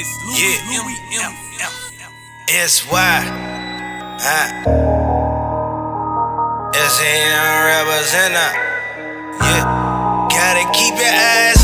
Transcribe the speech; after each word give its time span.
It's 0.00 0.14
Louis, 0.22 0.38
Yeah. 0.38 0.78
Louis 0.78 1.00
M. 1.26 1.32
M. 1.58 2.12
It's 2.46 2.86
why. 2.86 3.18
Huh? 4.22 4.46
It's 6.70 7.00
a 7.02 7.14
representative. 7.66 8.62
Yeah. 9.42 10.28
Gotta 10.30 10.70
keep 10.70 10.94
your 10.94 11.10
eyes 11.10 11.57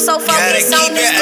so 0.00 0.18
focused 0.18 0.72
on 0.72 0.94
this 0.94 1.12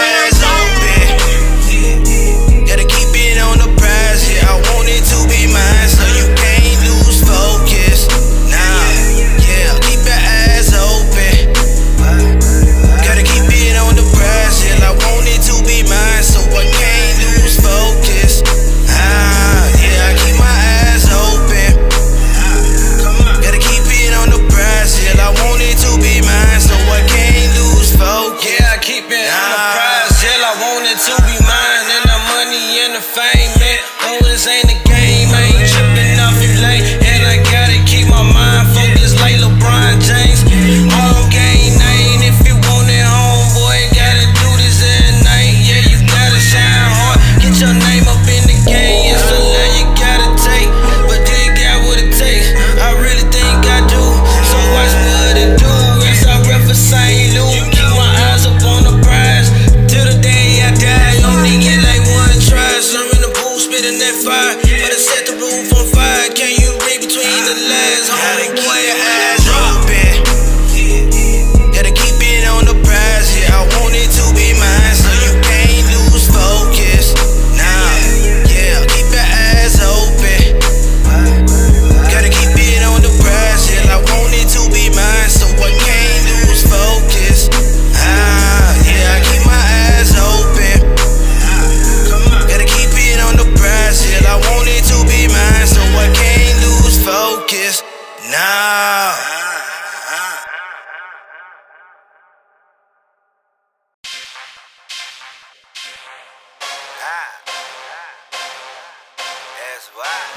focus. 98.20 99.77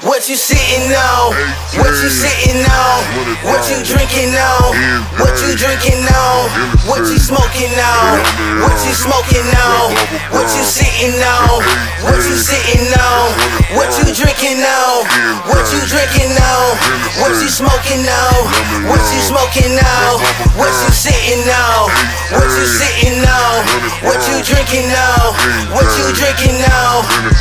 What 0.06 0.28
you 0.30 0.38
sitting 0.38 0.86
on? 0.94 1.34
What 1.74 1.90
you 1.98 2.06
sitting 2.06 2.62
on? 2.62 2.98
What 3.42 3.66
you 3.66 3.82
drinking 3.82 4.38
on? 4.38 4.70
What 5.18 5.34
you 5.42 5.58
drinking 5.58 5.98
on? 6.06 6.46
What 6.86 7.02
you 7.10 7.18
smoking 7.18 7.74
on? 7.74 8.22
What 8.62 8.78
you 8.86 8.94
smoking 8.94 9.50
on? 9.58 9.90
What 10.30 10.46
you 10.46 10.62
sitting 10.62 11.18
on? 11.18 11.58
What 12.06 12.22
you 12.22 12.38
sitting 12.38 12.86
on? 12.94 13.34
What 13.74 13.90
you 13.98 14.14
drinking 14.14 14.62
on? 14.62 15.10
What 15.50 15.66
you 15.74 15.82
drinking 15.90 16.38
on? 16.38 16.78
What 17.18 17.34
you 17.42 17.50
smoking 17.50 18.06
on? 18.06 18.46
What 18.86 19.02
you 19.10 19.20
smoking 19.26 19.74
on? 19.74 20.22
What 20.54 20.70
you 20.70 20.90
sitting 20.94 21.42
on? 21.50 21.90
What 22.30 22.46
you 22.46 22.66
sitting 22.70 23.18
on? 23.26 23.58
What 24.06 24.22
you 24.22 24.38
drinking 24.46 24.86
on? 24.86 25.34
What 25.74 25.90
you 25.98 26.14
drinking 26.14 26.62
on? 26.62 27.31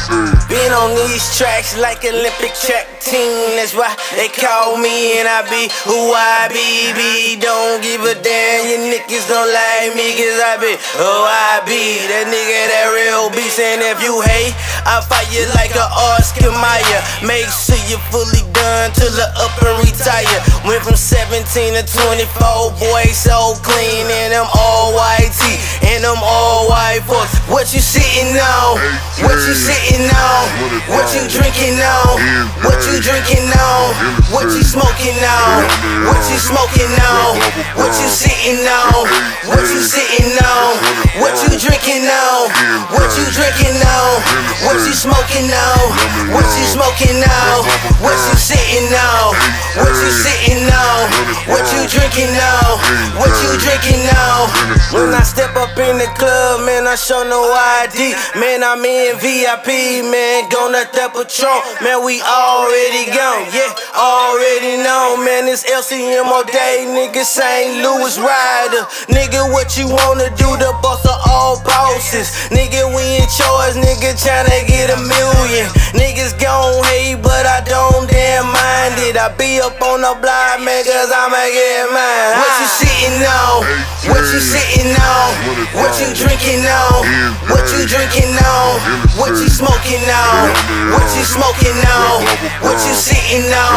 Been 0.71 0.79
on 0.87 0.95
these 0.95 1.35
tracks 1.35 1.75
like 1.75 1.99
Olympic 2.05 2.55
track 2.55 2.87
team. 3.03 3.59
That's 3.59 3.75
why 3.75 3.91
they 4.15 4.31
call 4.31 4.79
me 4.79 5.19
and 5.19 5.27
I 5.27 5.43
be 5.51 5.67
who 5.83 6.15
I 6.15 6.47
be. 6.47 6.95
Be 6.95 7.35
don't 7.35 7.83
give 7.83 7.99
a 8.07 8.15
damn. 8.15 8.71
You 8.71 8.79
niggas 8.87 9.27
don't 9.27 9.51
like 9.51 9.91
me 9.99 10.15
cause 10.15 10.39
I 10.39 10.55
be 10.63 10.79
who 10.95 11.11
I 11.27 11.59
be. 11.67 12.07
That 12.07 12.23
nigga 12.31 12.61
that 12.71 12.87
real 12.95 13.27
beast. 13.35 13.59
And 13.59 13.83
if 13.83 13.99
you 13.99 14.23
hate, 14.23 14.55
I 14.87 15.03
fight 15.03 15.27
you 15.35 15.43
like 15.59 15.75
a 15.75 15.87
Oscar 16.15 16.55
Mayer. 16.55 17.01
Make 17.27 17.51
sure 17.51 17.75
you're 17.91 17.99
fully 18.07 18.47
done 18.55 18.95
till 18.95 19.11
the 19.11 19.27
up 19.43 19.51
and 19.67 19.75
retire. 19.83 20.39
Went 20.63 20.87
from 20.87 20.95
17 20.95 21.51
to 21.51 21.83
24, 21.83 22.79
boy, 22.79 23.11
so 23.11 23.59
clean. 23.59 24.00
What 27.49 27.73
you 27.73 27.79
sitting 27.79 28.37
on? 28.37 28.77
What 29.25 29.37
you 29.47 29.53
sitting 29.53 30.05
on? 30.05 30.45
What 30.87 31.09
you 31.13 31.27
drinking 31.27 31.81
on? 31.81 32.21
What 32.63 32.77
you 32.85 33.01
drinking 33.01 33.49
on? 33.57 33.93
What 34.31 34.45
you 34.53 34.61
smoking 34.63 35.17
on? 35.17 35.65
What 36.05 36.21
you 36.29 36.37
smoking 36.37 36.93
on? 37.01 37.37
What 37.75 37.91
you 37.97 38.07
sitting 38.07 38.65
on? 38.67 39.10
Smoking 45.01 45.49
on? 45.49 45.89
What 46.29 46.45
you 46.45 46.65
smoking 46.69 47.25
on? 47.25 47.65
What 48.05 48.13
you 48.13 48.37
sitting 48.37 48.93
on? 48.93 49.33
What 49.81 49.89
you 49.97 50.11
sitting? 50.13 50.41
What 51.49 51.65
you 51.73 51.89
drinking 51.89 52.31
on? 52.37 52.77
What 53.17 53.33
you 53.41 53.57
drinking 53.57 54.05
on? 54.13 54.45
When 54.93 55.09
I 55.09 55.23
step 55.25 55.55
up 55.57 55.73
in 55.73 55.97
the 55.97 56.05
club, 56.13 56.61
man, 56.65 56.85
I 56.85 56.93
show 56.93 57.25
no 57.25 57.41
ID. 57.49 58.13
Man, 58.37 58.61
I'm 58.61 58.83
in 58.85 59.17
VIP, 59.17 60.05
man, 60.05 60.45
gonna 60.53 60.85
that 60.85 61.17
Patron. 61.17 61.59
Man, 61.81 62.05
we 62.05 62.21
already 62.21 63.09
gone, 63.09 63.49
yeah, 63.49 63.73
already 63.97 64.85
on, 64.85 65.25
man, 65.25 65.49
it's 65.49 65.65
LCM 65.65 66.29
all 66.29 66.45
day, 66.45 66.85
nigga, 66.85 67.25
St. 67.25 67.81
Louis 67.81 68.15
rider. 68.21 68.85
Nigga, 69.09 69.49
what 69.49 69.73
you 69.79 69.89
wanna 69.89 70.29
do, 70.37 70.49
the 70.61 70.71
boss 70.79 71.01
of 71.09 71.17
all 71.25 71.57
bosses. 71.65 72.29
Nigga, 72.53 72.85
we 72.93 73.01
in 73.17 73.27
charge, 73.33 73.81
nigga, 73.81 74.13
tryna 74.13 74.61
get 74.69 74.90
a 74.91 74.99
million. 74.99 75.67
Niggas 75.95 76.35
gon' 76.35 76.83
hate, 76.91 77.23
but 77.23 77.47
I 77.47 77.63
don't 77.63 78.11
damn 78.11 78.47
mind 78.51 78.99
it. 79.07 79.15
I 79.15 79.31
be 79.39 79.63
up 79.63 79.79
on 79.79 80.03
the 80.03 80.13
block, 80.19 80.59
man, 80.59 80.83
cause 80.83 81.11
I'ma 81.11 81.39
get 81.47 81.87
mine. 81.95 82.35
What 82.35 82.51
you 82.59 82.67
sitting 82.67 83.23
on? 83.23 83.63
What 84.11 84.23
you 84.27 84.39
sitting 84.43 84.91
on? 84.99 85.27
What 85.79 85.95
you 85.95 86.11
drinking 86.11 86.67
on? 86.67 87.07
What 87.47 87.63
you 87.71 87.87
drinking 87.87 88.35
on? 88.35 88.83
What 89.15 89.31
you 89.39 89.47
smoking 89.47 90.03
on? 90.11 90.51
What 90.91 91.07
you 91.15 91.23
smoking 91.23 91.79
on? 91.87 92.27
What 92.59 92.75
you 92.83 92.93
sitting 92.95 93.47
on? 93.47 93.70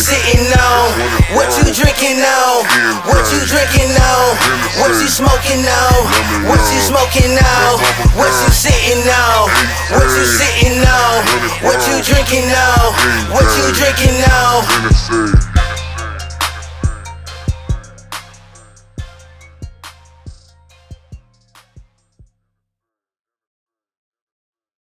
Sitting 0.00 0.48
on? 0.56 0.96
What 1.36 1.52
you 1.60 1.68
drinking 1.76 2.24
on? 2.24 2.64
What 3.04 3.20
you 3.32 3.44
drinking 3.44 3.92
on? 3.92 4.32
What 4.80 4.96
you 4.96 5.06
smoking 5.06 5.60
on? 5.60 6.48
What 6.48 6.58
you 6.72 6.80
smoking 6.80 7.36
on? 7.36 7.76
What 8.16 8.32
you 8.32 8.50
sitting 8.50 9.04
on? 9.04 9.50
What 9.92 10.08
you 10.16 10.24
sitting 10.24 10.80
on? 10.80 11.20
What 11.60 11.84
you 11.86 12.00
drinking 12.02 12.48
on? 12.48 12.94
What 13.28 13.44
you 13.60 13.72
drinking 13.76 14.24
on? 14.24 15.39